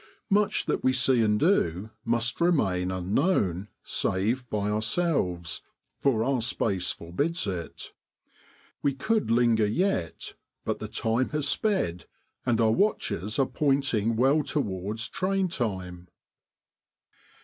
[0.31, 5.61] Much that we see and do must remain unknown, save by ourselves,
[5.99, 7.93] for our space forbids it.
[8.81, 10.33] We could linger yet,
[10.65, 12.05] but the time has sped,
[12.47, 16.07] and our watches are pointing well towards train time.